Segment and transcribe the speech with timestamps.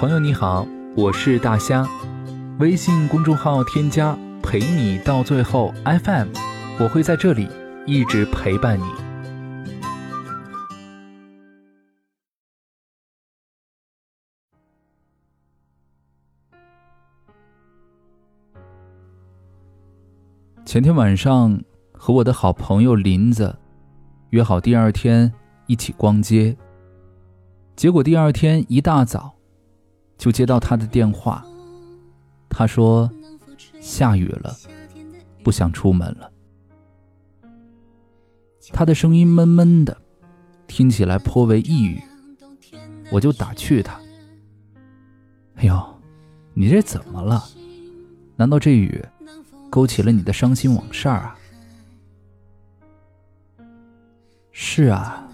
[0.00, 1.86] 朋友你好，我是大虾，
[2.58, 6.28] 微信公众号添加陪你到最后 FM，
[6.80, 7.46] 我会在这里
[7.86, 8.84] 一直陪伴你。
[20.64, 21.62] 前天晚上
[21.92, 23.54] 和我的好朋友林子
[24.30, 25.30] 约好第二天
[25.66, 26.56] 一起逛街，
[27.76, 29.34] 结果第二天一大早
[30.20, 31.42] 就接到他的电话，
[32.50, 33.10] 他说
[33.80, 34.54] 下雨了，
[35.42, 36.30] 不想出门了。
[38.70, 39.96] 他的声音闷闷的，
[40.66, 41.98] 听起来颇为抑郁，
[43.10, 43.98] 我就打趣他
[45.56, 46.00] ：“哎呦，
[46.52, 47.42] 你这怎么了？
[48.36, 49.02] 难道这雨？”
[49.70, 51.38] 勾起了你的伤心往事啊！
[54.50, 55.32] 是啊，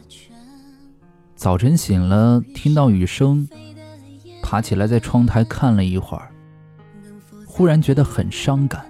[1.34, 3.48] 早晨醒了，听到雨声，
[4.46, 6.30] 爬起来在窗台看了一会儿，
[7.44, 8.86] 忽然觉得很伤感。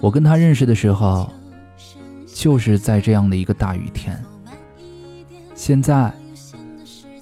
[0.00, 1.28] 我跟他认识的时候，
[2.32, 4.22] 就是在这样的一个大雨天。
[5.52, 6.14] 现在，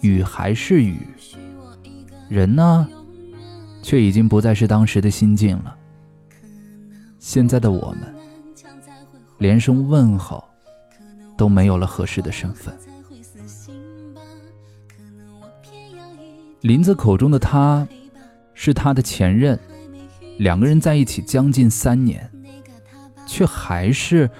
[0.02, 0.98] 雨还是雨，
[2.28, 2.86] 人呢，
[3.82, 5.74] 却已经不再是当时的心境了。
[7.18, 8.14] 现在的我们，
[9.38, 10.44] 连声问候
[11.38, 12.76] 都没有了合适的身份。
[16.62, 17.84] 林子口中的他，
[18.54, 19.58] 是他的前任，
[20.38, 22.30] 两个人在一起将近三年，
[23.26, 24.30] 却还是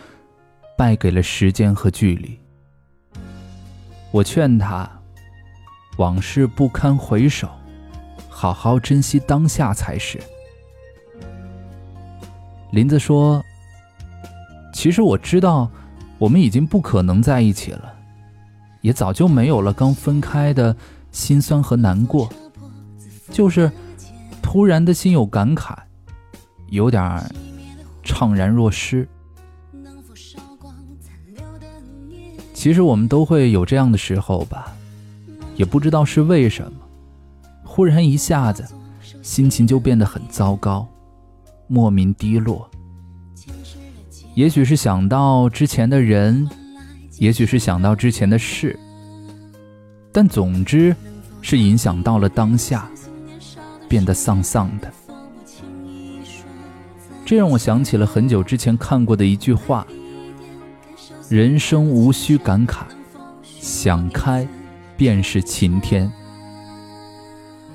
[0.78, 2.38] 败给了时间和距离。
[4.12, 4.88] 我劝他，
[5.96, 7.48] 往事不堪回首，
[8.28, 10.20] 好好珍惜当下才是。
[12.70, 13.44] 林子说
[14.72, 15.68] ：“其实我知道，
[16.18, 17.92] 我们已经不可能在一起了，
[18.80, 20.76] 也早就没有了刚分开的
[21.12, 22.28] 心酸和难过，
[23.30, 23.70] 就是
[24.42, 25.76] 突然的心有感慨，
[26.70, 27.02] 有点
[28.02, 29.08] 怅然若失。
[32.52, 34.74] 其实我们都会有这样的时候吧，
[35.54, 36.78] 也不知道是为什么，
[37.62, 38.66] 忽然一下子
[39.22, 40.88] 心情就变得很糟糕。”
[41.68, 42.68] 莫名低落，
[44.34, 46.46] 也许是想到之前的人，
[47.18, 48.78] 也许是想到之前的事，
[50.12, 50.94] 但总之
[51.40, 52.88] 是影响到了当下，
[53.88, 54.92] 变得丧丧的。
[57.24, 59.86] 这让我想起了很久之前看过的一句话
[61.30, 62.82] ：“人生无需感慨，
[63.42, 64.46] 想开
[64.96, 66.12] 便是晴天。”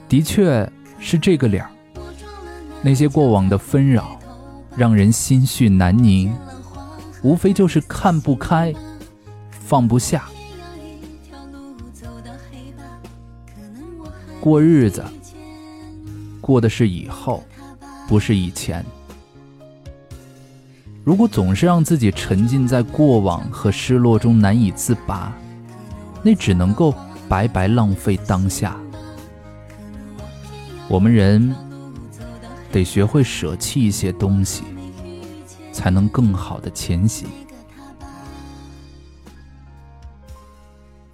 [0.08, 0.70] 的确
[1.00, 1.70] 是这个理儿。
[2.84, 4.20] 那些过往的纷扰，
[4.76, 6.36] 让人心绪难宁，
[7.24, 8.72] 无非就是看不开，
[9.50, 10.30] 放不下。
[14.48, 15.04] 过日子，
[16.40, 17.44] 过的是以后，
[18.08, 18.82] 不是以前。
[21.04, 25.38] 如果总是让自己沉浸在过往和失落中难以自拔，
[26.24, 26.96] 那只能够
[27.28, 28.78] 白白浪费当下。
[30.88, 31.54] 我们人。
[32.72, 34.64] 得学会舍弃一些东西，
[35.74, 37.28] 才能更好的前行。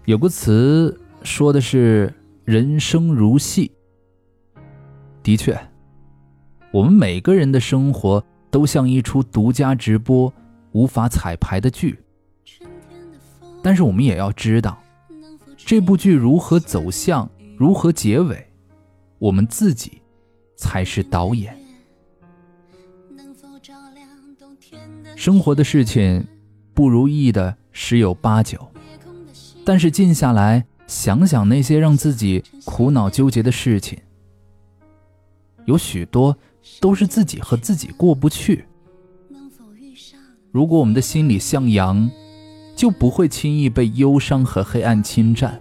[0.06, 2.14] 有个词说的是
[2.46, 3.72] “人生如戏”，
[5.24, 5.60] 的确，
[6.72, 10.34] 我们每个人的生活都像一出独家直播、
[10.72, 12.00] 无法彩排的剧。
[13.62, 14.82] 但是我们也要知道，
[15.58, 18.48] 这部剧如何走向、如何结尾，
[19.20, 20.00] 我们自己。
[20.56, 21.58] 才是导演。
[25.18, 26.26] 生活的事情
[26.74, 28.72] 不如意的十有八九，
[29.66, 33.98] 但是静下来想想那些让自己苦恼纠结的事情，
[35.66, 36.38] 有许多
[36.80, 38.66] 都是自己和自己过不去。
[40.52, 42.10] 如果我们的心里向阳，
[42.76, 45.60] 就不会轻易被忧伤和黑暗侵占。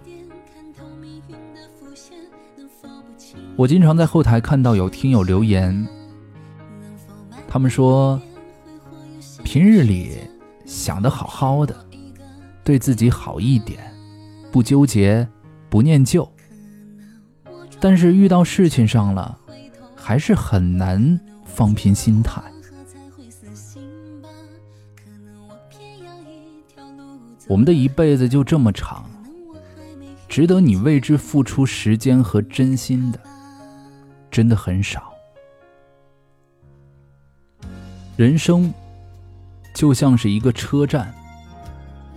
[3.55, 5.87] 我经常在后台看到有听友留言，
[7.47, 8.21] 他们说，
[9.43, 10.11] 平日里
[10.63, 11.75] 想的好好的，
[12.63, 13.92] 对自己好一点，
[14.53, 15.27] 不纠结，
[15.67, 16.31] 不念旧，
[17.79, 19.35] 但是遇到事情上了，
[19.95, 22.39] 还是很难放平心态。
[27.47, 29.09] 我们的一辈子就这么长，
[30.29, 33.19] 值得你为之付出时间和真心的。
[34.29, 35.11] 真的很少。
[38.15, 38.71] 人生
[39.73, 41.11] 就像是一个车站，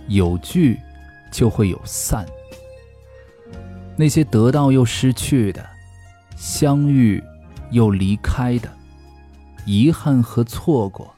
[0.07, 0.79] 有聚
[1.31, 2.25] 就会有散。
[3.95, 5.65] 那些得到又失去的，
[6.35, 7.23] 相遇
[7.71, 8.69] 又离开的，
[9.65, 11.13] 遗憾和错过，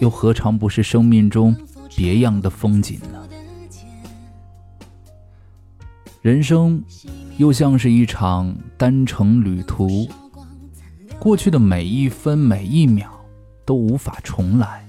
[0.00, 1.54] 又何尝不是生命中
[1.96, 3.18] 别样的风景呢？
[6.20, 6.82] 人生
[7.36, 10.08] 又像是一场单程旅途，
[11.20, 13.08] 过去的每一分每一秒
[13.64, 14.84] 都无法重来。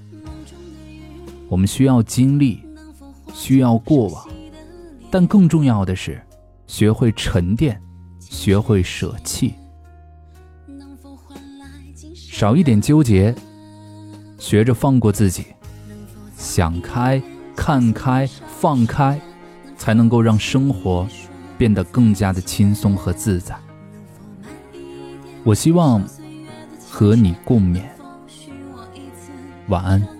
[1.48, 2.60] 我们需要经历，
[3.32, 4.28] 需要过往，
[5.10, 6.20] 但更重要的是，
[6.66, 7.80] 学会沉淀，
[8.18, 9.54] 学会舍弃，
[12.14, 13.34] 少一点纠结，
[14.38, 15.46] 学着放过自己，
[16.36, 17.22] 想开、
[17.54, 19.20] 看开、放开。
[19.80, 21.08] 才能够让生活
[21.56, 23.56] 变得更加的轻松和自在。
[25.42, 26.06] 我希望
[26.86, 27.84] 和你共勉。
[29.68, 30.19] 晚安。